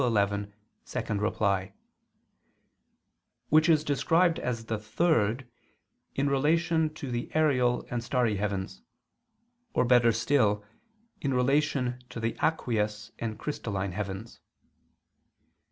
11, 0.01 0.51
ad 0.95 1.05
2], 1.05 1.71
which 3.49 3.69
is 3.69 3.83
described 3.83 4.39
as 4.39 4.65
the 4.65 4.79
"third," 4.79 5.47
in 6.15 6.27
relation 6.27 6.91
to 6.91 7.11
the 7.11 7.29
aerial 7.35 7.85
and 7.91 8.03
starry 8.03 8.37
heavens, 8.37 8.81
or 9.75 9.85
better 9.85 10.11
still, 10.11 10.65
in 11.21 11.35
relation 11.35 12.03
to 12.09 12.19
the 12.19 12.35
aqueous 12.41 13.11
and 13.19 13.37
crystalline 13.37 13.91
heavens. 13.91 14.39